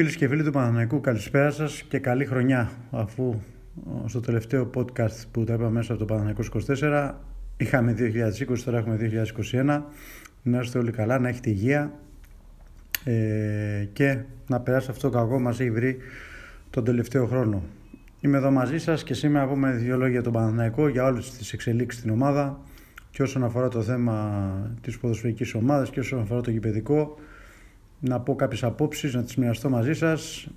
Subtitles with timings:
[0.00, 2.70] Φίλοι και φίλοι του Παναθηναϊκού, καλησπέρα σας και καλή χρονιά.
[2.90, 3.34] Αφού
[4.06, 7.12] στο τελευταίο podcast που τα είπα μέσα από το Παναθηναϊκός 24
[7.56, 7.94] είχαμε
[8.48, 8.98] 2020, τώρα έχουμε
[9.52, 9.82] 2021.
[10.42, 11.92] Να είστε όλοι καλά, να έχετε υγεία
[13.04, 15.96] ε, και να περάσει αυτό το κακό μας έχει βρει
[16.70, 17.62] τον τελευταίο χρόνο.
[18.20, 21.52] Είμαι εδώ μαζί σας και σήμερα πούμε δύο λόγια για τον Παναθηναϊκό, για όλες τις
[21.52, 22.60] εξελίξεις στην ομάδα
[23.10, 27.16] και όσον αφορά το θέμα της ποδοσφαιρικής ομάδας και όσον αφορά το γηπαιδικό
[28.00, 30.48] να πω κάποιες απόψεις, να τις μοιραστώ μαζί σας.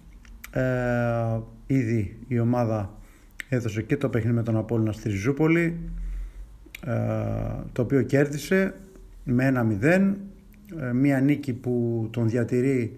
[0.52, 2.98] Ε, ήδη η ομάδα
[3.50, 5.80] έδωσε και το παιχνίδι με τον Απόλλωνα στη Ριζούπολη,
[6.86, 6.91] ε,
[7.72, 8.73] το οποίο κέρδισε
[9.23, 10.16] με ένα 0
[10.80, 12.95] ε, μία νίκη που τον διατηρεί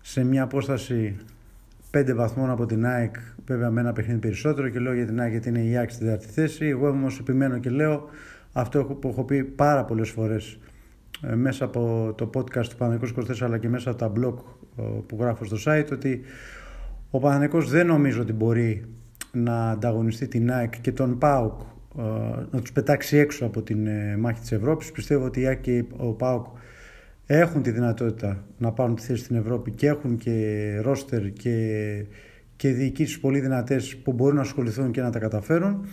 [0.00, 1.16] σε μια απόσταση
[1.90, 3.14] 5 βαθμών από την ΑΕΚ,
[3.46, 6.06] βέβαια με ένα παιχνίδι περισσότερο και λέω για την ΑΕΚ γιατί είναι η ΑΕΚ στην
[6.06, 6.66] τέταρτη θέση.
[6.66, 8.08] Εγώ όμως επιμένω και λέω
[8.52, 10.69] αυτό που έχω πει πάρα πολλές φορές ε,
[11.34, 14.34] μέσα από το podcast του Παναγικός 24 αλλά και μέσα από τα blog
[14.78, 16.20] ε, που γράφω στο site ότι
[17.10, 18.84] ο Παναγικός δεν νομίζω ότι μπορεί
[19.32, 21.60] να ανταγωνιστεί την ΑΕΚ και τον ΠΑΟΚ
[21.98, 22.02] ε,
[22.50, 24.92] να τους πετάξει έξω από την μάχη της Ευρώπης.
[24.92, 26.46] Πιστεύω ότι η ΑΕΚ και ο ΠΑΟΚ
[27.26, 32.04] έχουν τη δυνατότητα να πάρουν τη θέση στην Ευρώπη και έχουν και ρόστερ και,
[32.56, 35.84] και διοικήσεις πολύ δυνατές που μπορούν να ασχοληθούν και να τα καταφέρουν.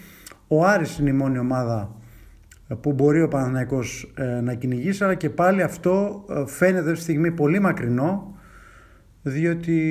[0.47, 1.95] Ο Άρης είναι η μόνη ομάδα
[2.75, 7.31] που μπορεί ο Παναθηναϊκός ε, να κυνηγήσει αλλά και πάλι αυτό ε, φαίνεται στη στιγμή
[7.31, 8.37] πολύ μακρινό
[9.21, 9.81] διότι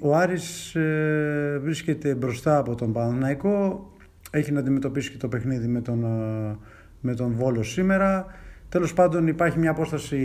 [0.00, 3.86] ο Άρης ε, βρίσκεται μπροστά από τον Παναθηναϊκό
[4.30, 6.04] έχει να αντιμετωπίσει και το παιχνίδι με τον,
[7.00, 8.26] με τον Βόλος σήμερα.
[8.68, 10.16] Τέλος πάντων υπάρχει μια απόσταση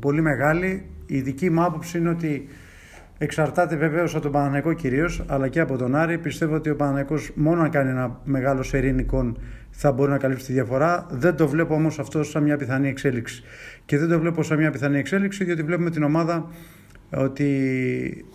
[0.00, 0.86] πολύ μεγάλη.
[1.06, 2.48] Η δική μου άποψη είναι ότι
[3.22, 6.18] Εξαρτάται βεβαίως από τον Παναναϊκό κυρίως, αλλά και από τον Άρη.
[6.18, 9.38] Πιστεύω ότι ο Παναναϊκό μόνο αν κάνει ένα μεγάλο σερήνικον
[9.70, 11.06] θα μπορεί να καλύψει τη διαφορά.
[11.10, 13.42] Δεν το βλέπω όμως αυτό σαν μια πιθανή εξέλιξη.
[13.84, 16.48] Και δεν το βλέπω σαν μια πιθανή εξέλιξη, διότι βλέπουμε την ομάδα
[17.10, 17.48] ότι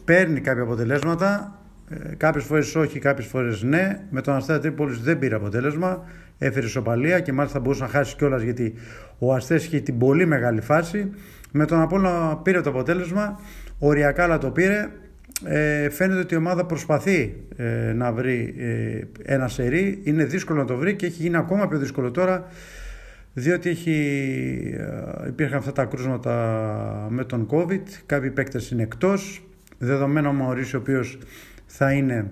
[0.05, 1.59] παίρνει κάποια αποτελέσματα.
[1.89, 3.99] Ε, κάποιες φορές όχι, κάποιες φορές ναι.
[4.09, 6.03] Με τον Αστέρα Τρίπολης δεν πήρε αποτέλεσμα.
[6.37, 8.73] Έφερε σοπαλία και μάλιστα μπορούσε να χάσει κιόλας γιατί
[9.17, 11.11] ο Αστέ είχε την πολύ μεγάλη φάση.
[11.57, 13.39] Με τον Απόλυτο πήρε το αποτέλεσμα.
[13.79, 14.89] Οριακά αλλά το πήρε.
[15.45, 19.99] Ε, φαίνεται ότι η ομάδα προσπαθεί ε, να βρει ε, ένα σερί.
[20.03, 22.47] Είναι δύσκολο να το βρει και έχει γίνει ακόμα πιο δύσκολο τώρα
[23.33, 23.91] διότι έχει,
[25.23, 27.83] ε, υπήρχαν αυτά τα κρούσματα με τον COVID.
[28.05, 29.47] Κάποιοι παίκτες είναι εκτός.
[29.77, 31.17] Δεδομένο ο Μαωρίς ο οποίος
[31.65, 32.29] θα είναι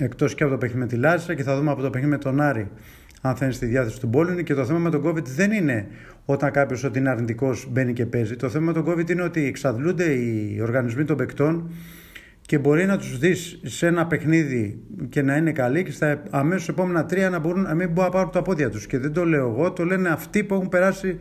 [0.00, 2.18] εκτός και από το παιχνίδι με τη Λάρισα και θα δούμε από το παιχνίδι με
[2.18, 2.70] τον Άρη
[3.20, 4.44] αν θα είναι στη διάθεση του Μπόλιν.
[4.44, 5.86] Και το θέμα με τον COVID δεν είναι
[6.30, 8.36] όταν κάποιος ότι είναι αρνητικός μπαίνει και παίζει.
[8.36, 11.70] Το θέμα με τον COVID είναι ότι εξαντλούνται οι οργανισμοί των παικτών
[12.40, 16.68] και μπορεί να τους δεις σε ένα παιχνίδι και να είναι καλοί και στα αμέσως
[16.68, 18.86] επόμενα τρία να, μπορούν, να μην μπορούν να πάρουν τα πόδια τους.
[18.86, 21.18] Και δεν το λέω εγώ, το λένε αυτοί που έχουν περάσει,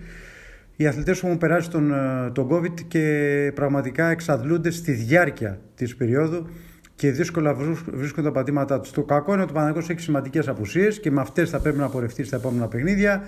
[0.75, 5.95] οι αθλητές που έχουν περάσει τον, ε, τον COVID και πραγματικά εξαντλούνται στη διάρκεια της
[5.95, 6.47] περίοδου
[6.95, 8.91] και δύσκολα βρίσκονται τα πατήματά τους.
[8.91, 11.89] Το κακό είναι ότι ο Παναγιώτο έχει σημαντικές απουσίες και με αυτές θα πρέπει να
[11.89, 13.21] πορευτεί στα επόμενα παιχνίδια.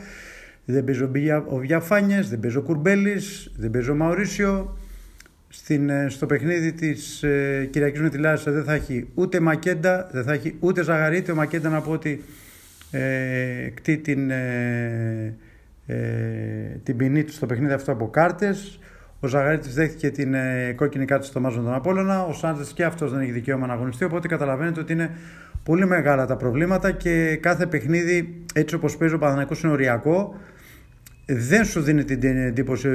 [0.71, 1.03] Δεν παίζει
[1.47, 4.77] ο Βιαφάνιε, δεν παίζει ο Κουρμπέλης, δεν παίζει ο Μαουρίσιο.
[5.49, 10.09] Στην, ε, στο παιχνίδι της ε, Κυριακής με τη Λάρισα δεν θα έχει ούτε Μακέντα,
[10.11, 11.31] δεν θα έχει ούτε Ζαγαρίτη.
[11.31, 12.23] Ο Μακέντα να πω ότι
[12.91, 15.35] ε, κτεί την, ε,
[15.85, 15.95] ε,
[16.83, 18.79] την ποινή του στο παιχνίδι αυτό από κάρτες.
[19.19, 22.23] Ο Ζαγαρίτη δέχτηκε την ε, κόκκινη κάρτα στο Μάζο τον Απόλωνα.
[22.23, 24.03] Ο Σάντζες και αυτός δεν έχει δικαίωμα να αγωνιστεί.
[24.03, 25.11] Οπότε καταλαβαίνετε ότι είναι
[25.63, 30.35] πολύ μεγάλα τα προβλήματα και κάθε παιχνίδι, έτσι όπως παίζει ο Παναναναϊκό, είναι οριακό.
[31.31, 32.89] Δεν σου δίνει την εντύπωση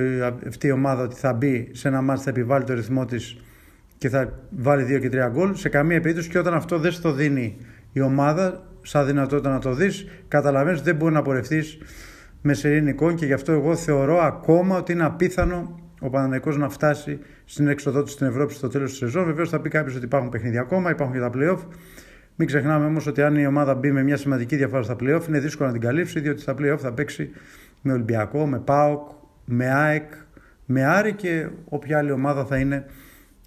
[0.46, 3.36] αυτή η ομάδα ότι θα μπει σε ένα μάτι, θα επιβάλλει το ρυθμό της
[3.98, 5.54] και θα βάλει 2 και 3 γκολ.
[5.54, 7.56] Σε καμία περίπτωση και όταν αυτό δεν στο δίνει
[7.92, 11.78] η ομάδα, σαν δυνατότητα να το δεις, καταλαβαίνεις ότι δεν μπορεί να πορευτείς
[12.42, 17.18] με σερήνικο και γι' αυτό εγώ θεωρώ ακόμα ότι είναι απίθανο ο Παναναναϊκό να φτάσει
[17.44, 19.24] στην έξοδό του στην Ευρώπη στο τέλος της σεζόν.
[19.24, 21.58] Βεβαίως θα πει κάποιος ότι υπάρχουν παιχνίδια ακόμα, υπάρχουν και τα playoff.
[22.36, 25.38] Μην ξεχνάμε όμως ότι αν η ομάδα μπει με μια σημαντική διαφορά στα playoff, είναι
[25.38, 27.30] δύσκολο να την καλύψει, διότι στα playoff θα παίξει
[27.86, 29.08] με Ολυμπιακό, με ΠΑΟΚ,
[29.44, 30.12] με ΑΕΚ,
[30.66, 32.84] με Άρη και όποια άλλη ομάδα θα είναι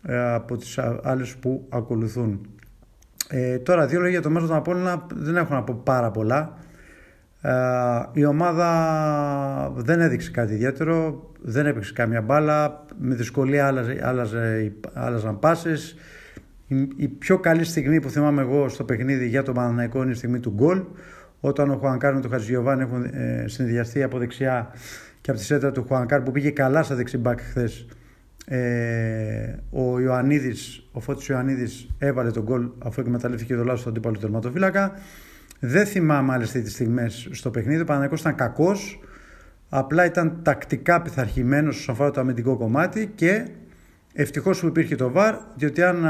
[0.08, 2.50] ε, από τις άλλες που ακολουθούν.
[3.29, 6.58] Ε, τώρα δύο λόγια για το μέσο των Απόλλωνα δεν έχω να πω πάρα πολλά.
[7.41, 7.52] Ε,
[8.11, 15.40] η ομάδα δεν έδειξε κάτι ιδιαίτερο, δεν έπαιξε κάμια μπάλα, με δυσκολία άλλαζε, άλλαζε, άλλαζαν
[15.40, 15.96] πάσες.
[16.67, 20.16] Η, η, πιο καλή στιγμή που θυμάμαι εγώ στο παιχνίδι για τον Παναναϊκό είναι η
[20.16, 20.84] στιγμή του γκολ,
[21.39, 24.72] όταν ο Χουανκάρ με τον Χατζιωβάνη έχουν ε, συνδυαστεί από δεξιά
[25.22, 27.85] και από τη σέντρα του Χουανκάρ που πήγε καλά στα δεξιμπάκ χθες.
[28.45, 34.17] Ε, ο Ιωαννίδης, ο Φώτης Ιωαννίδης έβαλε τον γκολ αφού εκμεταλλεύτηκε το λάθος του αντίπαλου
[34.17, 34.91] τερματοφύλακα.
[35.59, 37.81] Δεν θυμάμαι άλλες τι στιγμές στο παιχνίδι.
[37.81, 38.99] Ο Παναγιώτο ήταν κακός.
[39.69, 43.45] Απλά ήταν τακτικά πειθαρχημένος όσον αφορά το αμυντικό κομμάτι και
[44.19, 46.07] Ευτυχώς που υπήρχε το VAR, διότι αν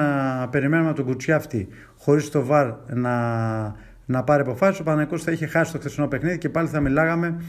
[0.50, 3.16] περιμένουμε τον Κουτσιάφτη χωρίς το VAR να,
[4.10, 7.42] να πάρει αποφάσεις, ο Παναγικός θα είχε χάσει το χθεσινό παιχνίδι και πάλι θα μιλάγαμε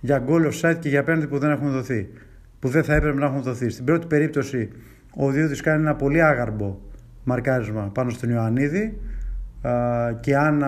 [0.00, 2.08] για γκολ offside και για πέναντι που δεν έχουν δοθεί.
[2.58, 3.68] Που δεν θα έπρεπε να έχουν δοθεί.
[3.68, 4.70] Στην πρώτη περίπτωση,
[5.16, 6.78] ο Διούδης κάνει ένα πολύ άγαρμπο
[7.24, 9.00] μαρκάρισμα πάνω στον Ιωαννίδη
[10.20, 10.62] και αν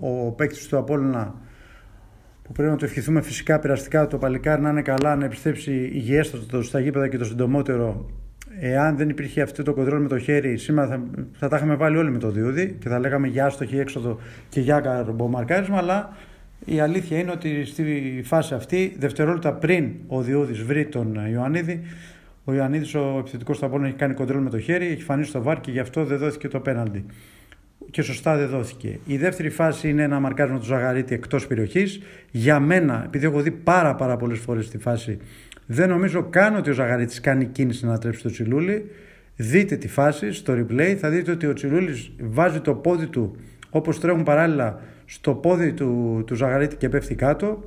[0.00, 1.34] ο παίκτης του Απόλλωνα
[2.42, 6.66] που πρέπει να το ευχηθούμε φυσικά πειραστικά το παλικάρι να είναι καλά, να επιστρέψει υγιέστατος
[6.66, 8.10] στα γήπεδα και το συντομότερο.
[8.60, 11.96] Εάν δεν υπήρχε αυτό το κοντρόλ με το χέρι, σήμερα θα, θα τα είχαμε βάλει
[11.96, 14.18] όλοι με το διούδι και θα λέγαμε για άστοχη έξοδο
[14.48, 15.78] και για καρμπομαρκάρισμα.
[15.78, 16.16] Αλλά
[16.64, 21.80] η αλήθεια είναι ότι στη φάση αυτή, δευτερόλεπτα πριν ο Διούδη βρει τον Ιωαννίδη,
[22.44, 25.42] ο Ιωαννίδης, ο επιθετικός του Απόλλωνα, έχει κάνει κοντρόλ με το χέρι, έχει φανεί στο
[25.42, 27.04] βάρ και γι' αυτό δεν δόθηκε το πέναλτι
[27.90, 28.98] και σωστά δεν δόθηκε.
[29.06, 32.00] Η δεύτερη φάση είναι ένα μαρκάρισμα του Ζαγαρίτη εκτός περιοχής.
[32.30, 35.18] Για μένα, επειδή έχω δει πάρα πάρα πολλές φορές τη φάση,
[35.66, 38.90] δεν νομίζω καν ότι ο Ζαγαρίτης κάνει κίνηση να τρέψει το Τσιλούλι.
[39.36, 43.36] Δείτε τη φάση στο replay, θα δείτε ότι ο Τσιλούλης βάζει το πόδι του
[43.70, 47.64] όπως τρέχουν παράλληλα στο πόδι του, του Ζαγαρίτη και πέφτει κάτω.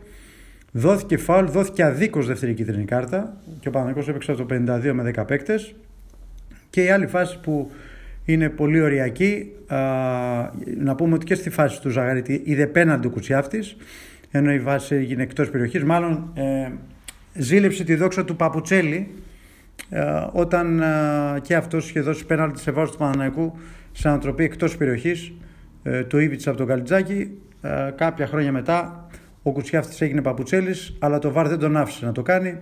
[0.71, 5.23] Δόθηκε φάουλ, δόθηκε αδίκως δεύτερη κίτρινη κάρτα και ο Παναγικός έπαιξε το 52 με 10
[5.27, 5.75] παίκτες.
[6.69, 7.71] Και η άλλη φάση που
[8.25, 9.51] είναι πολύ ωριακή.
[10.77, 13.75] να πούμε ότι και στη φάση του Ζαγαρίτη είδε πέναντι ο Κουτσιάφτης,
[14.31, 15.83] ενώ η βάση έγινε εκτός περιοχής.
[15.83, 16.71] Μάλλον ε,
[17.33, 19.07] ζήλεψε τη δόξα του Παπουτσέλη
[19.89, 20.85] ε, όταν ε,
[21.41, 23.57] και αυτός είχε δώσει πέναντι σε βάρος του Παναναϊκού
[23.91, 25.31] σε ανατροπή εκτός περιοχής
[25.83, 27.37] ε, του Ήβιτσα από τον Καλιτζάκη.
[27.61, 29.07] Ε, κάποια χρόνια μετά
[29.43, 32.57] ο Κουτσιάφτης έγινε Παπουτσέλης, αλλά το Βάρ δεν τον άφησε να το κάνει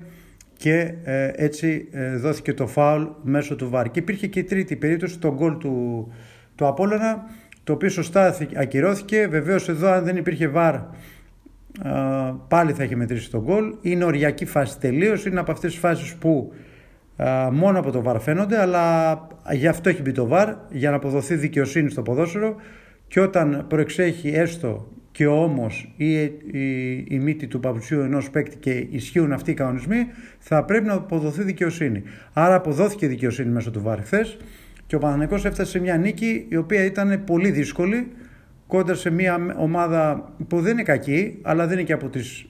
[0.58, 3.92] και ε, έτσι ε, δόθηκε το φάουλ μέσω του ΒΑΡ.
[3.92, 6.08] Και υπήρχε και η τρίτη περίπτωση, το γκολ του,
[6.56, 7.24] του Απόλλωνα,
[7.64, 9.28] το οποίο σωστά ακυρώθηκε.
[9.28, 10.76] Βεβαίως εδώ αν δεν υπήρχε ΒΑΡ
[12.48, 13.76] πάλι θα είχε μετρήσει το γκολ.
[13.82, 16.54] Είναι οριακή φάση τελείως, είναι από αυτές τις φάσεις που
[17.52, 21.36] μόνο από το ΒΑΡ φαίνονται, αλλά γι' αυτό έχει μπει το ΒΑΡ, για να αποδοθεί
[21.36, 22.56] δικαιοσύνη στο ποδόσφαιρο
[23.08, 24.88] και όταν προεξέχει έστω
[25.18, 30.08] και όμως η, η, η μύτη του παπουτσιού ενός παίκτη και ισχύουν αυτοί οι κανονισμοί,
[30.40, 32.04] θα πρέπει να αποδοθεί δικαιοσύνη.
[32.34, 34.00] Άρα αποδόθηκε δικαιοσύνη μέσω του ΒΑΡ
[34.88, 38.12] και ο Παναγενικό έφτασε σε μια νίκη η οποία ήταν πολύ δύσκολη
[38.68, 42.46] κόντρα σε μια ομάδα που δεν είναι κακή, αλλά δεν είναι και από τις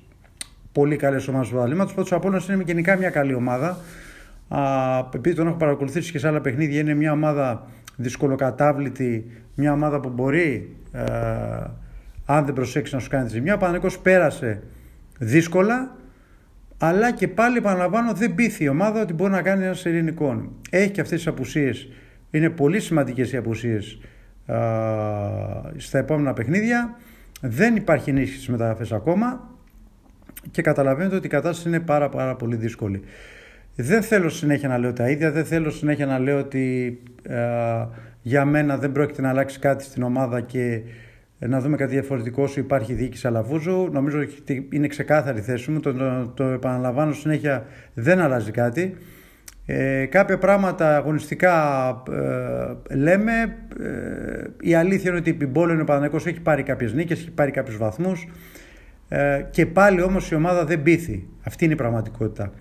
[0.72, 1.94] πολύ καλές ομάδες του Αλήματο.
[1.94, 3.78] Πάντω ο Απόλυτο είναι γενικά μια καλή ομάδα.
[4.48, 4.62] Α,
[5.14, 10.10] επειδή τον έχω παρακολουθήσει και σε άλλα παιχνίδια, είναι μια ομάδα δυσκολοκατάβλητη, μια ομάδα που
[10.10, 10.76] μπορεί.
[10.92, 11.04] Ε,
[12.30, 13.54] αν δεν προσέξει να σου κάνει τη ζημιά.
[13.54, 14.64] Ο Παναγικός πέρασε
[15.20, 15.96] δύσκολα,
[16.78, 20.52] αλλά και πάλι επαναλαμβάνω δεν πείθει η ομάδα ότι μπορεί να κάνει ένα ειρηνικό.
[20.70, 21.88] Έχει και αυτές τις απουσίες,
[22.32, 24.00] είναι πολύ σημαντικές οι απουσίες
[25.78, 26.96] στα επόμενα παιχνίδια.
[27.42, 29.50] Δεν υπάρχει ενίσχυση μεταγραφές ακόμα
[30.52, 33.02] και καταλαβαίνετε ότι η κατάσταση είναι πάρα, πάρα πολύ δύσκολη.
[33.76, 37.00] Δεν θέλω συνέχεια να λέω τα ίδια, δεν θέλω συνέχεια να λέω ότι
[38.22, 40.82] για μένα δεν πρόκειται να αλλάξει κάτι στην ομάδα και
[41.40, 43.90] να δούμε κάτι διαφορετικό όσο υπάρχει διοίκηση Αλαβούζου.
[43.92, 45.80] Νομίζω ότι είναι ξεκάθαρη η θέση μου.
[45.80, 48.96] Το, το, το επαναλαμβάνω συνέχεια, δεν αλλάζει κάτι.
[49.66, 51.88] Ε, κάποια πράγματα αγωνιστικά
[52.90, 53.32] ε, λέμε.
[53.80, 57.52] Ε, η αλήθεια είναι ότι η Πιμπόλο ο Παναγικός έχει πάρει κάποιες νίκες, έχει πάρει
[57.52, 58.28] κάποιους βαθμούς
[59.10, 61.28] ε, και πάλι όμως η ομάδα δεν πείθει.
[61.44, 62.52] Αυτή είναι η πραγματικότητα.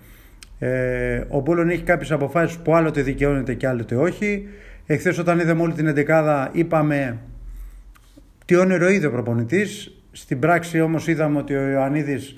[0.59, 4.47] Ε, ο Πόλων έχει κάποιες αποφάσεις που άλλοτε δικαιώνεται και άλλοτε όχι.
[4.85, 7.17] Εχθές όταν είδαμε όλη την εντεκάδα είπαμε
[8.47, 10.01] τι όνειρο είδε ο προπονητής.
[10.11, 12.35] Στην πράξη όμως είδαμε ότι ο Ιωαννίδης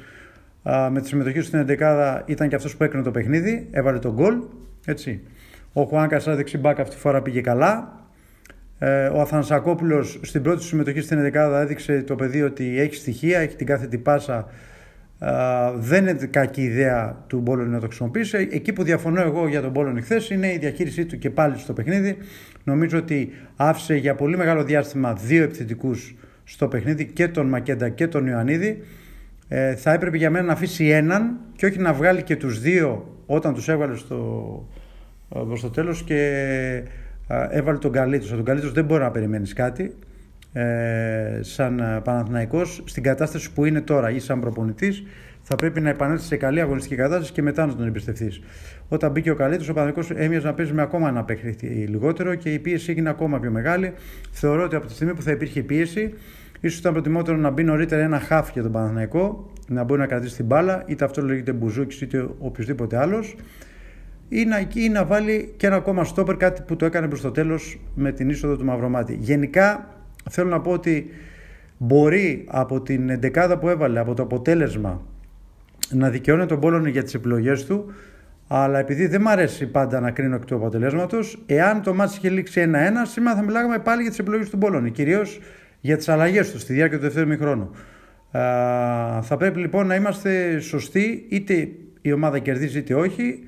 [0.92, 4.13] με τη συμμετοχή του στην 11 ήταν και αυτός που έκανε το παιχνίδι, έβαλε τον
[4.13, 4.36] γκολ.
[4.86, 5.22] Έτσι.
[5.74, 8.00] Ο Χουάνκας, σαν δεξί μπακ, αυτή τη φορά πήγε καλά.
[8.80, 13.56] Ε, ο Αθανσακόπουλο στην πρώτη συμμετοχή στην 11 έδειξε το παιδί ότι έχει στοιχεία, έχει
[13.56, 14.48] την κάθετη πάσα.
[15.75, 18.47] Δεν είναι κακή ιδέα του Μπόλων να το χρησιμοποιήσει.
[18.51, 21.73] Εκεί που διαφωνώ εγώ για τον Μπόλων χθες είναι η διαχείρισή του και πάλι στο
[21.73, 22.17] παιχνίδι.
[22.63, 28.07] Νομίζω ότι άφησε για πολύ μεγάλο διάστημα δύο επιθετικούς στο παιχνίδι και τον Μακέντα και
[28.07, 28.83] τον Ιωαννίδη.
[29.47, 33.15] Ε, θα έπρεπε για μένα να αφήσει έναν και όχι να βγάλει και τους δύο
[33.25, 34.67] όταν τους έβαλε στο,
[35.35, 36.17] ε, στο τέλος και
[37.27, 38.29] ε, έβαλε τον Καλίτος.
[38.29, 39.95] Τον Καλίτος δεν μπορεί να περιμένεις κάτι
[40.53, 45.03] ε, σαν Παναθηναϊκός στην κατάσταση που είναι τώρα ή σαν προπονητής
[45.41, 48.41] θα πρέπει να επανέλθει σε καλή αγωνιστική κατάσταση και μετά να τον εμπιστευτείς.
[48.88, 52.53] Όταν μπήκε ο καλύτερο, ο Παναγικό έμοιαζε να παίζει με ακόμα ένα παίχτη λιγότερο και
[52.53, 53.94] η πίεση έγινε ακόμα πιο μεγάλη.
[54.32, 56.13] Θεωρώ ότι από τη στιγμή που θα υπήρχε πίεση,
[56.60, 60.36] ίσως ήταν προτιμότερο να μπει νωρίτερα ένα χάφ για τον Παναθηναϊκό, να μπορεί να κρατήσει
[60.36, 63.36] την μπάλα, είτε αυτό λέγεται Μπουζούκης είτε οποιοδήποτε άλλος,
[64.29, 67.32] ή να, ή να βάλει και ένα ακόμα στόπερ, κάτι που το έκανε προς το
[67.32, 69.18] τέλος με την είσοδο του Μαυρομάτη.
[69.20, 69.88] Γενικά
[70.29, 71.09] θέλω να πω ότι
[71.77, 75.01] μπορεί από την εντεκάδα που έβαλε, από το αποτέλεσμα
[75.89, 77.93] να δικαιώνει τον Πόλωνο για τις επιλογές του
[78.47, 82.29] Αλλά επειδή δεν μου αρέσει πάντα να κρίνω εκ του αποτελέσματος, εάν το μάτι είχε
[82.29, 84.91] λήξει 1-1, σήμερα θα μιλάγαμε πάλι για τις επιλογές του Μπόλωνη.
[84.91, 85.39] Κυρίως
[85.79, 87.69] για τις αλλαγές τους στη διάρκεια του δεύτερου μηχρόνου.
[89.21, 91.67] θα πρέπει λοιπόν να είμαστε σωστοί, είτε
[92.01, 93.39] η ομάδα κερδίζει είτε όχι,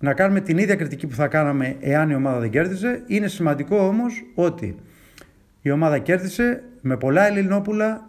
[0.00, 3.02] να κάνουμε την ίδια κριτική που θα κάναμε εάν η ομάδα δεν κέρδιζε.
[3.06, 4.76] Είναι σημαντικό όμως ότι
[5.68, 8.08] η ομάδα κέρδισε με πολλά Ελληνόπουλα,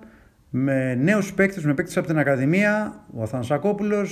[0.49, 4.05] με νέους παίκτες, με παίκτες από την Ακαδημία, ο Αθανσακόπουλο,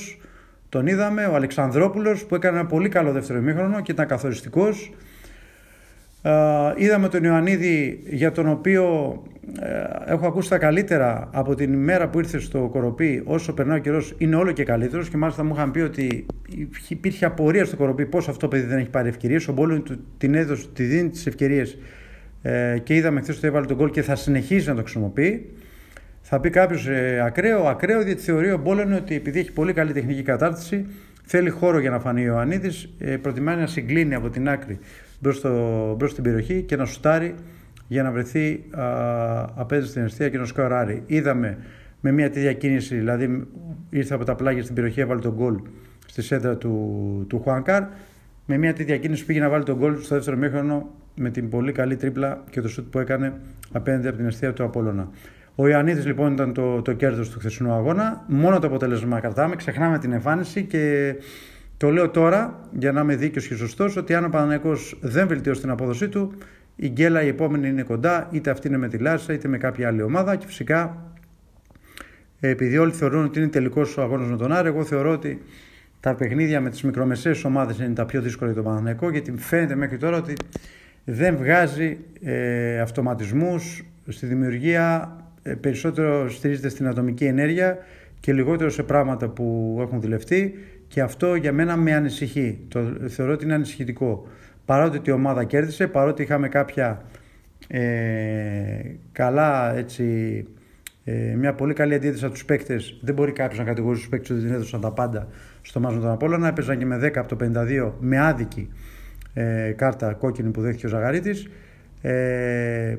[0.69, 4.91] τον είδαμε, ο Αλεξανδρόπουλος που έκανε ένα πολύ καλό δεύτερο ημίχρονο και ήταν καθοριστικός.
[6.75, 8.85] Είδαμε τον Ιωαννίδη για τον οποίο
[9.59, 13.21] ε, έχω ακούσει τα καλύτερα από την ημέρα που ήρθε στο Κοροπή.
[13.25, 15.09] Όσο περνάει ο καιρός, είναι όλο και καλύτερος.
[15.09, 16.25] Και μάλιστα μου είχαν πει ότι
[16.87, 19.47] υπήρχε απορία στο Κοροπή πώς αυτό το παιδί δεν έχει πάρει ευκαιρίες.
[19.47, 19.83] Ο Μπόλου
[20.17, 21.77] την έδωσε, τη δίνει τις ευκαιρίες
[22.41, 25.49] ε, και είδαμε χθες ότι έβαλε τον κόλ και θα συνεχίσει να το χρησιμοποιεί.
[26.21, 29.93] Θα πει κάποιος ε, ακραίο, ακραίο, διότι θεωρεί ο Μπόλου ότι επειδή έχει πολύ καλή
[29.93, 30.85] τεχνική κατάρτιση,
[31.23, 34.79] θέλει χώρο για να φανεί ο Ιωαννίδη, ε, προτιμάει να συγκλίνει από την άκρη
[35.19, 37.35] μπρος στην περιοχή και να σουτάρει
[37.87, 38.63] για να βρεθεί
[39.55, 41.03] απέναντι στην αιστεία και να σκοράρει.
[41.05, 41.57] Είδαμε
[42.01, 43.47] με μια τέτοια κίνηση, δηλαδή
[43.89, 45.59] ήρθε από τα πλάγια στην περιοχή, έβαλε τον γκολ
[46.05, 47.83] στη σέντρα του, του Χουάνκαρ.
[48.45, 51.71] Με μια τέτοια κίνηση πήγε να βάλει τον γκολ στο δεύτερο μήχρονο με την πολύ
[51.71, 53.33] καλή τρίπλα και το σουτ που έκανε
[53.71, 55.09] απέναντι από την αιστεία του Απόλλωνα.
[55.55, 58.23] Ο Ιωαννίδης λοιπόν ήταν το, το κέρδος του χθεσινού αγώνα.
[58.27, 61.15] Μόνο το αποτέλεσμα κρατάμε, ξεχνάμε την εμφάνιση και
[61.77, 64.71] το λέω τώρα για να είμαι δίκαιος και σωστός ότι αν ο Παναναναϊκό
[65.01, 66.33] δεν βελτιώσει την απόδοσή του,
[66.75, 69.87] η γκέλα η επόμενη είναι κοντά, είτε αυτή είναι με τη Λάρισα είτε με κάποια
[69.87, 71.11] άλλη ομάδα και φυσικά
[72.39, 75.41] επειδή όλοι θεωρούν ότι είναι τελικός ο αγώνας με τον Άρη, εγώ θεωρώ ότι
[75.99, 79.75] τα παιχνίδια με τις μικρομεσαίες ομάδες είναι τα πιο δύσκολα για τον Παναναναϊκό γιατί φαίνεται
[79.75, 80.33] μέχρι τώρα ότι
[81.09, 87.77] δεν βγάζει ε, αυτοματισμούς στη δημιουργία, ε, περισσότερο στηρίζεται στην ατομική ενέργεια
[88.19, 90.53] και λιγότερο σε πράγματα που έχουν δουλευτεί
[90.87, 92.59] και αυτό για μένα με ανησυχεί.
[92.67, 94.27] Το θεωρώ ότι είναι ανησυχητικό.
[94.65, 97.01] Παρότι η ομάδα κέρδισε, παρότι είχαμε κάποια
[97.67, 97.81] ε,
[99.11, 100.45] καλά έτσι,
[101.03, 102.99] ε, μια πολύ καλή αντίθεση από τους παίκτες.
[103.01, 105.27] Δεν μπορεί κάποιος να κατηγορήσει τους παίκτες ότι δεν έδωσαν τα πάντα
[105.61, 106.47] στο μάζο των Απόλλωνα.
[106.47, 108.69] Έπαιζαν και με 10 από το 52 με άδικη
[109.37, 111.49] ε, κάρτα κόκκινη που δέχτηκε ο Ζαγαρίτης.
[112.01, 112.95] Ε,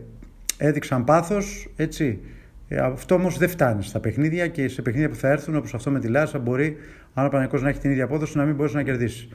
[0.58, 2.20] έδειξαν πάθος, έτσι.
[2.68, 5.90] Ε, αυτό όμως δεν φτάνει στα παιχνίδια και σε παιχνίδια που θα έρθουν, όπως αυτό
[5.90, 6.76] με τη Λάσα, μπορεί
[7.14, 9.28] αν ο Παναγικός να έχει την ίδια απόδοση να μην μπορέσει να κερδίσεις.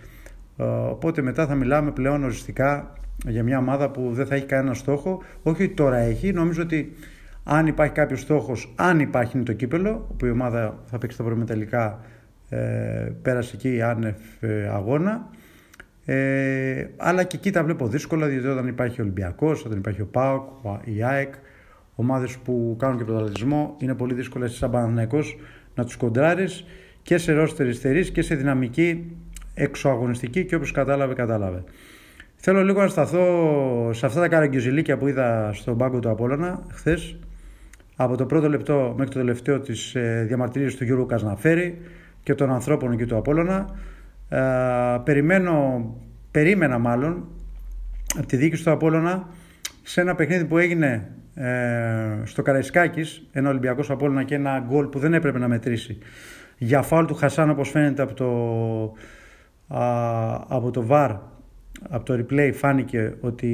[0.57, 2.93] Ε, οπότε μετά θα μιλάμε πλέον οριστικά
[3.27, 5.23] για μια ομάδα που δεν θα έχει κανένα στόχο.
[5.43, 6.93] Όχι ότι τώρα έχει, νομίζω ότι
[7.43, 11.43] αν υπάρχει κάποιος στόχος, αν υπάρχει είναι το κύπελο, που η ομάδα θα παίξει τα
[11.45, 11.99] τελικά
[12.49, 15.29] ε, πέρασε εκεί άνευ ε, αγώνα.
[16.05, 20.05] Ε, αλλά και εκεί τα βλέπω δύσκολα, διότι όταν υπάρχει ο Ολυμπιακός, όταν υπάρχει ο
[20.05, 20.43] ΠΑΟΚ,
[20.83, 21.33] η ΑΕΚ,
[21.95, 25.19] ομάδες που κάνουν και πρωταθλητισμό, είναι πολύ δύσκολο εσύ σαν Παναθυναϊκό
[25.75, 26.65] να τους κοντράρεις
[27.01, 29.17] και σε ρόστερ υστερής και σε δυναμική
[29.53, 31.63] εξωαγωνιστική και όπως κατάλαβε, κατάλαβε.
[32.35, 37.17] Θέλω λίγο να σταθώ σε αυτά τα καραγκιουζιλίκια που είδα στον πάγκο του Απόλλωνα χθες.
[37.95, 41.81] Από το πρώτο λεπτό μέχρι το τελευταίο της ε, διαμαρτυρία του Γιώργου Κασναφέρη
[42.23, 43.75] και των ανθρώπων εκεί του Απόλλωνα.
[44.33, 45.85] Ε, περιμένω,
[46.31, 47.27] περίμενα μάλλον
[48.17, 49.27] από τη δίκη του Απόλλωνα
[49.83, 54.99] σε ένα παιχνίδι που έγινε ε, στο Καραϊσκάκης, ένα Ολυμπιακός Απόλλωνα και ένα γκολ που
[54.99, 55.97] δεν έπρεπε να μετρήσει.
[56.57, 58.27] Για φάουλ του Χασάν όπως φαίνεται από το,
[60.47, 61.17] από το VAR
[61.89, 63.47] από το replay φάνηκε ότι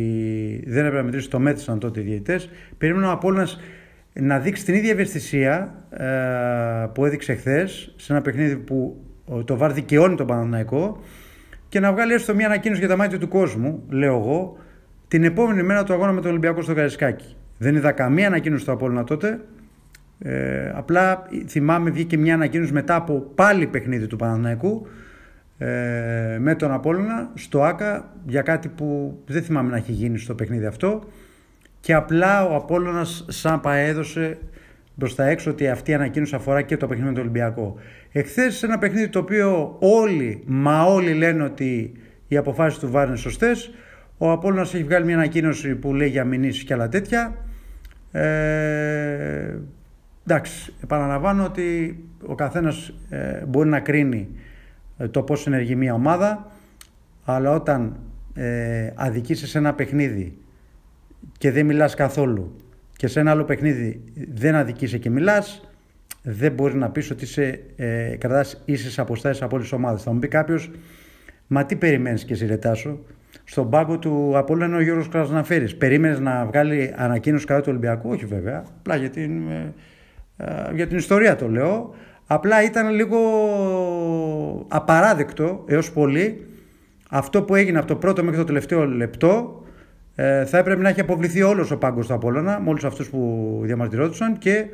[0.67, 2.49] δεν έπρεπε να μετρήσει το μέτρησαν τότε οι διαιτητές.
[2.77, 3.59] Περίμενα ο Απόλλωνας
[4.13, 6.05] να δείξει την ίδια ευαισθησία ε,
[6.93, 9.03] που έδειξε χθες σε ένα παιχνίδι που
[9.45, 10.99] το ΒΑΡ δικαιώνει τον Παναναναϊκό
[11.69, 14.57] και να βγάλει έστω μια ανακοίνωση για τα μάτια του κόσμου, λέω εγώ,
[15.07, 17.35] την επόμενη μέρα του αγώνα με τον Ολυμπιακό στο Καρισκάκι.
[17.57, 19.39] Δεν είδα καμία ανακοίνωση του Απόλλωνα τότε.
[20.19, 24.87] Ε, απλά θυμάμαι βγήκε μια ανακοίνωση μετά από πάλι παιχνίδι του Παναναναϊκού
[25.57, 30.35] ε, με τον Απόλλωνα στο ΆΚΑ για κάτι που δεν θυμάμαι να έχει γίνει στο
[30.35, 31.03] παιχνίδι αυτό
[31.79, 34.37] και απλά ο Απόλλωνας σαν παρέδωσε
[34.99, 37.75] προς τα έξω ότι αυτή η ανακοίνωση αφορά και το παιχνίδι με τον Ολυμπιακό.
[38.11, 41.91] Εχθές σε ένα παιχνίδι το οποίο όλοι, μα όλοι λένε ότι
[42.27, 43.71] οι αποφάσεις του Βάρ είναι σωστές.
[44.17, 47.35] Ο Απόλλωνας έχει βγάλει μια ανακοίνωση που λέει για μηνύσεις και άλλα τέτοια.
[48.11, 49.55] Ε,
[50.25, 54.27] εντάξει, επαναλαμβάνω ότι ο καθένας ε, μπορεί να κρίνει
[54.97, 56.51] ε, το πώς ενεργεί μια ομάδα,
[57.25, 57.99] αλλά όταν
[58.33, 60.37] ε, αδικήσεις σε ένα παιχνίδι
[61.37, 62.55] και δεν μιλάς καθόλου
[62.99, 64.03] και σε ένα άλλο παιχνίδι
[64.33, 65.69] δεν αδικείσαι και μιλάς,
[66.21, 70.03] δεν μπορείς να πεις ότι είσαι, ε, κρατά ίσε αποστάσεις από όλες τις ομάδες.
[70.03, 70.71] Θα μου πει κάποιος,
[71.47, 72.99] μα τι περιμένεις και εσύ, Ρετάσο.
[73.43, 75.75] Στον πάγκο του Απόλυνα είναι ο Γιώργος Κρασναφέρης.
[75.75, 78.63] Περίμενες να βγάλει ανακοίνωση κατά του Ολυμπιακού, όχι βέβαια.
[78.77, 79.73] Απλά για την, ε,
[80.37, 81.95] ε, για την ιστορία το λέω.
[82.27, 83.19] Απλά ήταν λίγο
[84.67, 86.47] απαράδεκτο έως πολύ
[87.09, 89.63] αυτό που έγινε από το πρώτο μέχρι το τελευταίο λεπτό
[90.21, 93.59] ε, θα έπρεπε να έχει αποβληθεί όλος ο πάγκος του Απόλλωνα με όλους αυτούς που
[93.63, 94.65] διαμαρτυρόντουσαν και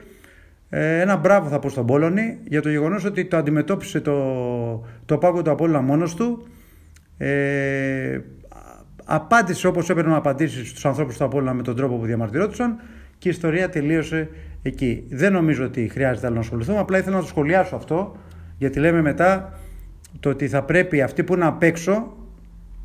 [0.69, 4.15] ε, ένα μπράβο θα πω στον Πόλωνη για το γεγονός ότι το αντιμετώπισε το,
[5.05, 6.47] το πάγκο του Απόλλωνα μόνος του
[7.17, 8.19] ε,
[9.05, 12.79] απάντησε όπως έπρεπε να απαντήσει στους ανθρώπους του Απόλλωνα με τον τρόπο που διαμαρτυρόντουσαν
[13.17, 14.29] και η ιστορία τελείωσε
[14.61, 15.03] εκεί.
[15.09, 18.15] Δεν νομίζω ότι χρειάζεται άλλο να ασχοληθούμε, απλά ήθελα να το σχολιάσω αυτό
[18.57, 19.59] γιατί λέμε μετά
[20.19, 22.13] το ότι θα πρέπει αυτοί που είναι απ' έξω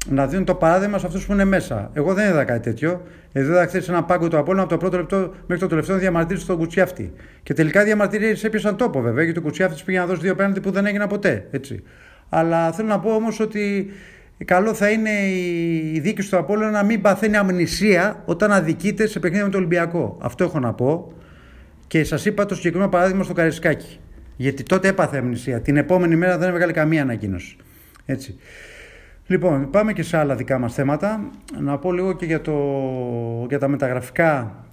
[0.08, 1.90] να δίνουν το παράδειγμα σε αυτούς που είναι μέσα.
[1.92, 3.02] Εγώ δεν είδα κάτι τέτοιο.
[3.32, 6.44] Εδώ είδα χθε ένα πάγκο του Απόλυνα από το πρώτο λεπτό μέχρι το τελευταίο διαμαρτύρηση
[6.44, 7.12] στον Κουτσιάφτη.
[7.42, 10.60] Και τελικά οι διαμαρτυρίε έπιασαν τόπο βέβαια, γιατί ο Κουτσιάφτης πήγε να δώσει δύο πέναντι
[10.60, 11.46] που δεν έγιναν ποτέ.
[11.50, 11.82] Έτσι.
[12.28, 13.90] Αλλά θέλω να πω όμως ότι
[14.44, 15.10] καλό θα είναι
[15.92, 20.18] η δίκη του Απόλυνα να μην παθαίνει αμνησία όταν αδικείται σε παιχνίδι με το Ολυμπιακό.
[20.20, 21.12] Αυτό έχω να πω.
[21.86, 23.98] Και σας είπα το συγκεκριμένο παράδειγμα στο Καρισκάκι.
[24.36, 25.60] Γιατί τότε έπαθε αμνησία.
[25.60, 27.56] Την επόμενη μέρα δεν έβγαλε καμία ανακοίνωση.
[28.06, 28.38] Έτσι.
[29.30, 31.30] Λοιπόν, πάμε και σε άλλα δικά μας θέματα.
[31.60, 32.52] Να πω λίγο και για, το,
[33.48, 34.64] για τα μεταγραφικά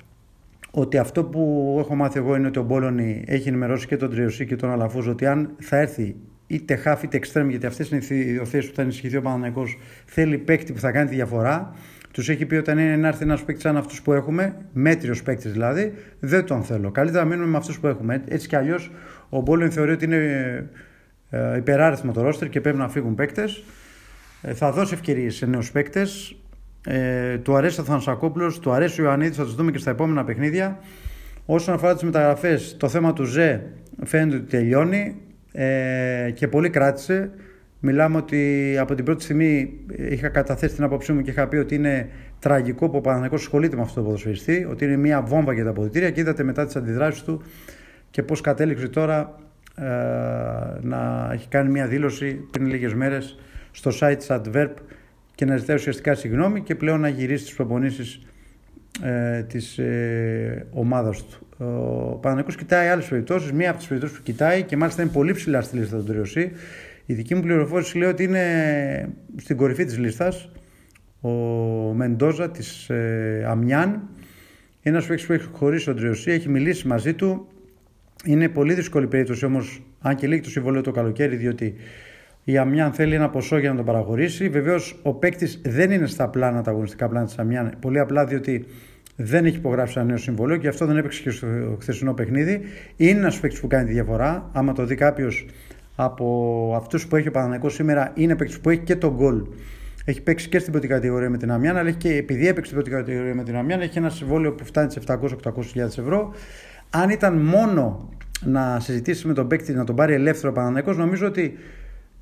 [0.72, 4.46] ότι αυτό που έχω μάθει εγώ είναι ότι ο Μπόλωνη έχει ενημερώσει και τον Τριωσή
[4.46, 6.16] και τον Αλαφούζ ότι αν θα έρθει
[6.48, 9.64] είτε χάφ είτε εξτρέμ, γιατί αυτές είναι οι ιδιοθέσει που θα ενισχυθεί ο Παναναναϊκό,
[10.06, 11.76] θέλει παίκτη που θα κάνει τη διαφορά.
[12.12, 15.52] Τους έχει πει όταν είναι να έρθει ένας παίκτης σαν αυτούς που έχουμε, μέτριος παίκτης
[15.52, 16.92] δηλαδή, δεν τον θέλω.
[16.92, 18.24] Καλύτερα να μείνουμε με αυτούς που έχουμε.
[18.28, 18.92] Έτσι κι αλλιώς
[19.30, 20.70] ο Μπόλωνη θεωρεί ότι είναι
[21.30, 23.64] ε, υπεράριθμο το ρόστερ και πρέπει να φύγουν παίκτες.
[24.42, 26.36] Ε, θα δώσει ευκαιρίες σε νέους παίκτες.
[26.86, 30.24] Ε, του αρέσει ο Θανσακόπουλος, του αρέσει ο Ιωαννίδης, θα τους δούμε και στα επόμενα
[30.24, 30.80] παιχνίδια.
[31.46, 33.62] Όσον αφορά τις μεταγραφές, το θέμα του ΖΕ
[34.04, 35.16] φαίνεται ότι τελειώνει
[35.52, 37.32] ε, και πολύ κράτησε.
[37.80, 39.80] Μιλάμε ότι από την πρώτη στιγμή
[40.10, 43.76] είχα καταθέσει την άποψή μου και είχα πει ότι είναι τραγικό που ο Παναθηναϊκός ασχολείται
[43.76, 46.76] με αυτό το ποδοσφαιριστή, ότι είναι μια βόμβα για τα αποδητήρια και είδατε μετά τις
[46.76, 47.42] αντιδράσεις του
[48.10, 49.40] και πώς κατέληξε τώρα
[49.76, 49.84] ε,
[50.82, 53.40] να έχει κάνει μια δήλωση πριν λίγες μέρες
[53.78, 54.74] στο site της Adverb
[55.36, 58.20] και να ζητάει ουσιαστικά συγγνώμη και πλέον να γυρίσει τις προπονήσεις
[59.04, 61.48] ε, της ε, ομάδας του.
[62.12, 65.34] Ο Παναγικός κοιτάει άλλες περιπτώσεις, μία από τις περιπτώσεις που κοιτάει και μάλιστα είναι πολύ
[65.34, 66.52] ψηλά στη λίστα των Τριωσή.
[67.06, 70.50] Η δική μου πληροφόρηση λέει ότι είναι στην κορυφή της λίστας
[71.22, 71.30] ο
[71.94, 74.10] Μεντόζα της ε, Αμιάν,
[74.82, 77.48] ένας παίκτης που έχει χωρίσει τον Τριωσή, έχει μιλήσει μαζί του.
[78.26, 81.76] Είναι πολύ δύσκολη περίπτωση όμως, αν και λύγει το συμβολέο το καλοκαίρι, διότι
[82.50, 84.50] η Αμιάν θέλει ένα ποσό για να τον παραχωρήσει.
[84.50, 87.74] Βεβαίως ο παίκτης δεν είναι στα πλάνα, τα αγωνιστικά πλάνα της Αμιάν.
[87.80, 88.66] Πολύ απλά διότι
[89.16, 91.48] δεν έχει υπογράψει ένα νέο συμβολίο και αυτό δεν έπαιξε και στο
[91.82, 92.62] χθεσινό παιχνίδι.
[92.96, 94.50] Είναι ένας παίκτης που κάνει τη διαφορά.
[94.54, 95.46] Άμα το δει κάποιος
[95.96, 99.44] από αυτούς που έχει ο Παναναναϊκός σήμερα, είναι παίκτης που έχει και τον γκολ.
[100.06, 102.84] Έχει παίξει και στην πρώτη κατηγορία με την Αμιάν, αλλά έχει και επειδή έπαιξε στην
[102.84, 105.22] πρώτη κατηγορία με την Αμιάν, έχει ένα συμβόλαιο που φτάνει σε 700-800
[105.76, 106.34] ευρώ.
[106.90, 108.10] Αν ήταν μόνο
[108.46, 110.54] να συζητήσει με τον παίκτη να τον πάρει ελεύθερο
[110.88, 111.58] ο νομίζω ότι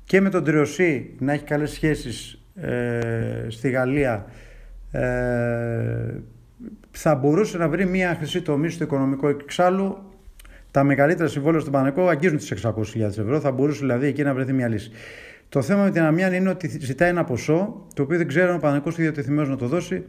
[0.06, 4.26] και με τον Τριωσή να έχει καλές σχέσεις ε, στη Γαλλία
[4.90, 5.00] ε,
[6.90, 9.98] θα μπορούσε να βρει μια χρυσή τομή στο οικονομικό εξάλλου
[10.70, 14.52] τα μεγαλύτερα συμβόλαια στον Πανεκό αγγίζουν τις 600.000 ευρώ θα μπορούσε δηλαδή εκεί να βρεθεί
[14.52, 14.90] μια λύση
[15.48, 18.56] το θέμα με την Αμιάν είναι ότι ζητάει ένα ποσό το οποίο δεν ξέρω αν
[18.56, 20.04] ο Πανεκός είναι διατεθειμένος να το δώσει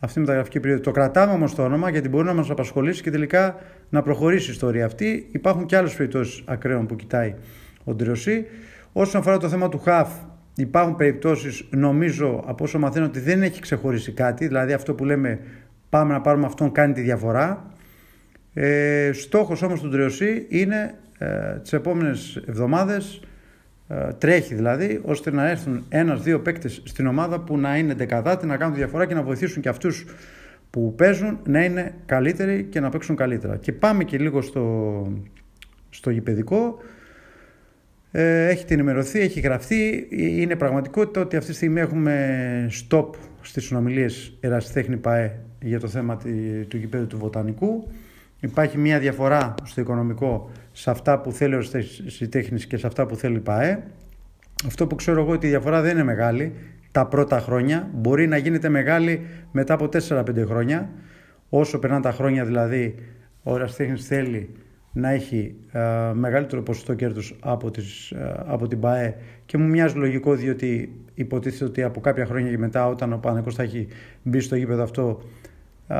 [0.00, 0.84] αυτή η μεταγραφική περίοδος.
[0.84, 4.52] Το κρατάμε όμως το όνομα γιατί μπορεί να μας απασχολήσει και τελικά να προχωρήσει η
[4.52, 5.28] ιστορία αυτή.
[5.32, 7.34] Υπάρχουν και άλλες περιπτώσεις ακραίων που κοιτάει
[7.84, 8.46] ο Ντριωσή.
[8.92, 10.12] Όσον αφορά το θέμα του ΧΑΦ,
[10.56, 14.46] υπάρχουν περιπτώσεις, νομίζω, από όσο μαθαίνω, ότι δεν έχει ξεχωρίσει κάτι.
[14.46, 15.38] Δηλαδή αυτό που λέμε
[15.88, 17.70] πάμε να πάρουμε αυτόν κάνει τη διαφορά.
[18.54, 23.22] Ε, στόχος όμως του Τριωσή είναι ε, τις επόμενες εβδομάδες,
[23.88, 28.56] ε, τρέχει δηλαδή, ώστε να έρθουν ένας-δύο παίκτες στην ομάδα που να είναι δεκαδάτοι, να
[28.56, 30.04] κάνουν τη διαφορά και να βοηθήσουν και αυτούς
[30.70, 33.56] που παίζουν να είναι καλύτεροι και να παίξουν καλύτερα.
[33.56, 35.06] Και πάμε και λίγο στο,
[35.90, 36.78] στο γηπαιδικό.
[38.12, 40.08] Ε, έχει ενημερωθεί, έχει γραφτεί.
[40.10, 43.08] Είναι πραγματικότητα ότι αυτή τη στιγμή έχουμε stop
[43.40, 46.16] στις συνομιλίες Ερασιτέχνη ΠΑΕ για το θέμα
[46.68, 47.88] του γηπέδου του Βοτανικού.
[48.40, 53.16] Υπάρχει μια διαφορά στο οικονομικό σε αυτά που θέλει ο Ερασιτέχνης και σε αυτά που
[53.16, 53.82] θέλει η ΠΑΕ.
[54.66, 56.52] Αυτό που ξέρω εγώ ότι η διαφορά δεν είναι μεγάλη
[56.92, 57.88] τα πρώτα χρόνια.
[57.94, 60.90] Μπορεί να γίνεται μεγάλη μετά από 4-5 χρόνια.
[61.48, 62.94] Όσο περνάνε τα χρόνια δηλαδή
[63.42, 64.54] ο Ερασιτέχνης θέλει
[64.92, 65.80] να έχει ε,
[66.12, 69.14] μεγαλύτερο ποσοστό κέρδους από, τις, ε, από την ΠΑΕ
[69.46, 73.54] και μου μοιάζει λογικό διότι υποτίθεται ότι από κάποια χρόνια και μετά όταν ο Πανεκός
[73.54, 73.88] θα έχει
[74.22, 75.22] μπει στο γήπεδο αυτό
[75.88, 75.94] ε,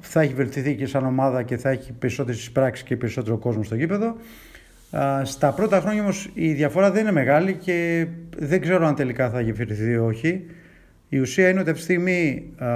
[0.00, 3.74] θα έχει βελτιθεί και σαν ομάδα και θα έχει περισσότερες εισπράξεις και περισσότερο κόσμο στο
[3.74, 4.16] γήπεδο.
[5.22, 8.06] Στα πρώτα χρόνια όμως η διαφορά δεν είναι μεγάλη και
[8.38, 10.46] δεν ξέρω αν τελικά θα γεφυρηθεί ή όχι.
[11.12, 12.68] Η ουσία είναι ότι αυτή τη στιγμή α,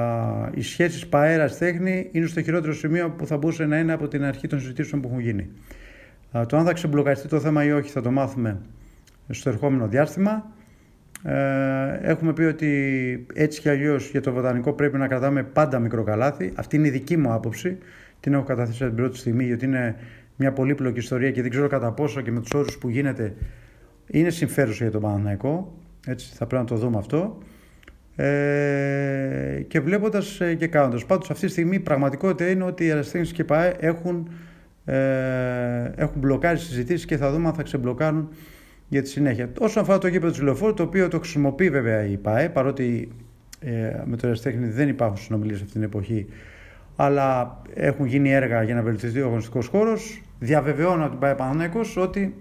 [0.54, 4.24] οι σχέσεις ΠΑΕΡΑ τέχνη είναι στο χειρότερο σημείο που θα μπορούσε να είναι από την
[4.24, 5.50] αρχή των συζητήσεων που έχουν γίνει.
[6.46, 8.60] Το αν θα ξεμπλοκαριστεί το θέμα ή όχι θα το μάθουμε
[9.28, 10.52] στο ερχόμενο διάστημα.
[11.22, 16.52] Ε, έχουμε πει ότι έτσι κι αλλιώς για το βοτανικό πρέπει να κρατάμε πάντα μικροκαλάθι.
[16.54, 17.78] Αυτή είναι η δική μου άποψη.
[18.20, 19.96] Την έχω καταθέσει την πρώτη στιγμή, γιατί είναι
[20.36, 23.34] μια πολύπλοκη ιστορία και δεν ξέρω κατά πόσο και με τους όρους που γίνεται
[24.06, 25.78] είναι συμφέρουσα για τον Παναθηναϊκό.
[26.06, 27.38] Έτσι θα πρέπει να το δούμε αυτό.
[28.16, 31.04] Ε, και βλέποντας ε, και κάνοντας.
[31.04, 34.28] Πάντως αυτή τη στιγμή η πραγματικότητα είναι ότι οι Αριστεχνε και ΠΑΕ έχουν,
[34.84, 38.28] ε, έχουν μπλοκάρει συζητήσεις και θα δούμε αν θα ξεμπλοκάρουν
[38.88, 39.50] για τη συνέχεια.
[39.58, 43.12] Όσον αφορά το γήπεδο του λεωφόρου, το οποίο το χρησιμοποιεί βέβαια η ΠΑΕ, παρότι
[43.60, 46.26] ε, με το Εραστέχνη δεν υπάρχουν συνομιλίες αυτή την εποχή,
[46.96, 50.22] αλλά έχουν γίνει έργα για να βελτιωθεί ο αγωνιστικός χώρος.
[50.38, 52.34] Διαβεβαιώνω από την ΠΑΕ Παναναναϊκό ότι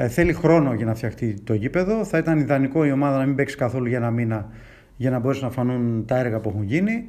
[0.00, 2.04] ε, θέλει χρόνο για να φτιαχτεί το γήπεδο.
[2.04, 4.48] Θα ήταν ιδανικό η ομάδα να μην παίξει καθόλου για ένα μήνα
[4.96, 7.04] για να μπορέσουν να φανούν τα έργα που έχουν γίνει.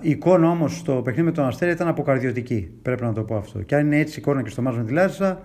[0.00, 2.70] Η εικόνα όμως στο παιχνίδι με τον Αστέρι ήταν αποκαρδιωτική.
[2.82, 3.62] Πρέπει να το πω αυτό.
[3.62, 5.42] Και αν είναι έτσι η εικόνα και στο μάζο με τη Λάρισα,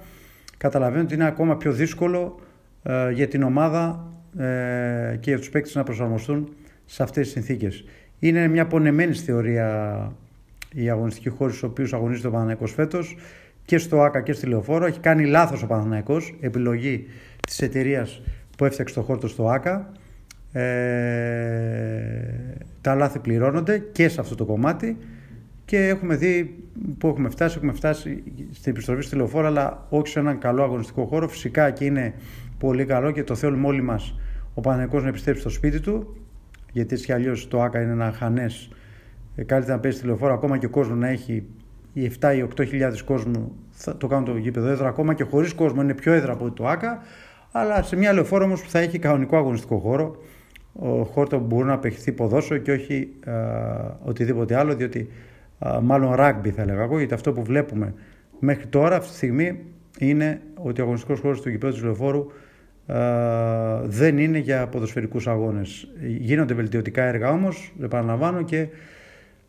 [0.58, 2.40] καταλαβαίνω ότι είναι ακόμα πιο δύσκολο
[2.84, 6.54] ε, για την ομάδα ε, και για τους παίκτες να προσαρμοστούν
[6.86, 7.86] σε αυτές τις συνθήκες.
[8.20, 10.12] Είναι μια πονεμένη θεωρία
[10.74, 13.18] η αγωνιστική χώρη στους οποίους αγωνίζεται ο Παναναϊκός φέτος
[13.70, 14.86] και στο ΆΚΑ και στη Λεωφόρο.
[14.86, 17.06] Έχει κάνει λάθος ο Παναναϊκός, επιλογή
[17.48, 18.22] της εταιρείας
[18.58, 19.92] που έφτιαξε το χώρο στο ΆΚΑ.
[20.52, 20.62] Ε,
[22.82, 24.98] τα λάθη πληρώνονται και σε αυτό το κομμάτι
[25.66, 26.64] και έχουμε δει
[26.98, 27.56] που έχουμε φτάσει.
[27.58, 31.28] Έχουμε φτάσει στην επιστροφή στη λεωφόρα, αλλά όχι σε έναν καλό αγωνιστικό χώρο.
[31.28, 32.14] Φυσικά και είναι
[32.58, 34.20] πολύ καλό και το θέλουμε όλοι μας
[34.54, 36.18] ο Παναγενικό να επιστρέψει στο σπίτι του.
[36.72, 38.70] Γιατί έτσι κι αλλιώς το ΑΚΑ είναι ένα χανές.
[39.36, 41.44] Ε, καλύτερα να παίζει στη λεωφόρα ακόμα και ο κόσμος να έχει
[42.04, 45.54] οι 7 ή 8 χιλιάδες κόσμου θα το κάνουν το γήπεδο έδρα ακόμα και χωρίς
[45.54, 47.02] κόσμο είναι πιο έδρα από το ΑΚΑ.
[47.52, 50.16] Αλλά σε μια λεωφόρα όμως που θα έχει κανονικό αγωνιστικό χώρο,
[50.74, 53.34] ο χώρο που μπορεί να απεχθεί ποδόσφαιρο και όχι α,
[54.04, 55.10] οτιδήποτε άλλο, διότι
[55.82, 57.94] μάλλον rugby θα έλεγα εγώ, γιατί αυτό που βλέπουμε
[58.40, 59.60] μέχρι τώρα αυτή τη στιγμή
[60.00, 62.26] είναι ότι ο αγωνιστικός χώρος του γηπέδου του Λεωφόρου
[63.84, 65.88] δεν είναι για ποδοσφαιρικούς αγώνες.
[66.02, 68.68] Γίνονται βελτιωτικά έργα όμως, επαναλαμβάνω και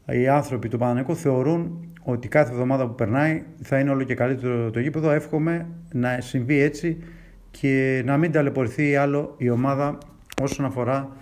[0.07, 4.71] οι άνθρωποι του Παναναϊκού θεωρούν ότι κάθε εβδομάδα που περνάει θα είναι όλο και καλύτερο
[4.71, 5.11] το γήπεδο.
[5.11, 6.97] Εύχομαι να συμβεί έτσι
[7.51, 9.99] και να μην ταλαιπωρηθεί άλλο η ομάδα
[10.43, 11.17] όσον αφορά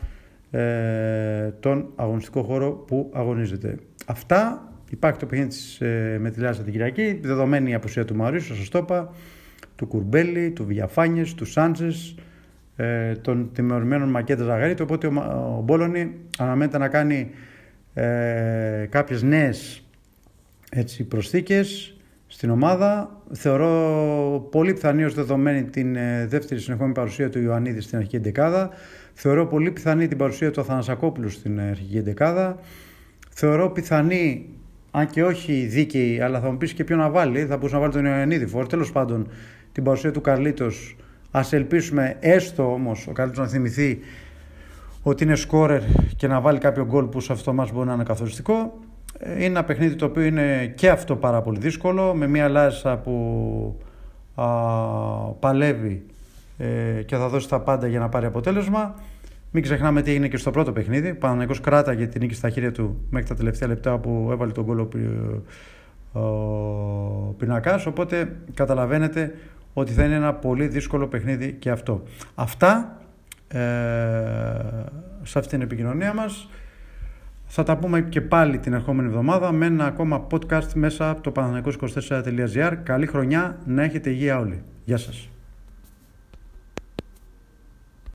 [0.50, 3.76] ε, τον αγωνιστικό χώρο που αγωνίζεται.
[4.06, 8.56] Αυτά Υπάρχει το παιχνίδι ε, με τη Λάσσα την Κυριακή, δεδομένη η απουσία του Μαρίσου,
[8.56, 9.14] σας το είπα,
[9.76, 11.90] του Κουρμπέλη, του Βιαφάνιες, του Σάντζε,
[12.76, 14.82] ε, των τιμωρημένων Μακέντα Ζαγαρίτη.
[14.82, 15.12] Οπότε ο,
[15.58, 17.30] ο Μπόλωνη αναμένεται να κάνει
[17.94, 19.22] ε, κάποιες
[20.74, 23.20] νέε προσθήκες στην ομάδα.
[23.32, 28.70] Θεωρώ πολύ πιθανή ως δεδομένη την ε, δεύτερη συνεχόμενη παρουσία του Ιωαννίδη στην αρχική εντεκάδα.
[29.12, 32.58] Θεωρώ πολύ πιθανή την παρουσία του Αθανασακόπουλου στην αρχική εντεκάδα.
[33.30, 34.46] Θεωρώ πιθανή
[34.90, 37.46] αν και όχι δίκαιη, αλλά θα μου πεις και ποιο να βάλει.
[37.46, 38.66] Θα μπορούσε να βάλει τον Ιωαννίδη Φόρ.
[38.66, 39.28] Τέλος πάντων,
[39.72, 40.96] την παρουσία του Καρλίτος.
[41.30, 43.98] Α ελπίσουμε έστω όμως ο Καρλίτος να θυμηθεί
[45.02, 45.82] ότι είναι σκόρερ
[46.16, 48.78] και να βάλει κάποιο γκολ που σε αυτό μα μπορεί να είναι καθοριστικό.
[49.18, 52.96] Ε, είναι ένα παιχνίδι το οποίο είναι και αυτό πάρα πολύ δύσκολο, με μια Λάρισα
[52.96, 53.80] που
[54.34, 54.44] α,
[55.40, 56.06] παλεύει
[56.58, 58.94] ε, και θα δώσει τα πάντα για να πάρει αποτέλεσμα.
[59.50, 61.14] Μην ξεχνάμε τι έγινε και στο πρώτο παιχνίδι.
[61.14, 64.88] Παναγενικό κράταγε την νίκη στα χέρια του μέχρι τα τελευταία λεπτά που έβαλε τον κόλλο
[66.12, 67.86] ο πινακάς.
[67.86, 69.34] Οπότε καταλαβαίνετε
[69.72, 72.02] ότι θα είναι ένα πολύ δύσκολο παιχνίδι και αυτό.
[72.34, 73.00] Αυτά
[73.48, 73.58] ε,
[75.22, 76.48] σε αυτήν την επικοινωνία μας.
[77.50, 81.32] Θα τα πούμε και πάλι την ερχόμενη εβδομάδα με ένα ακόμα podcast μέσα από το
[81.34, 82.76] παναθηναϊκός24.gr.
[82.82, 84.62] Καλή χρονιά, να έχετε υγεία όλοι.
[84.84, 85.28] Γεια σας.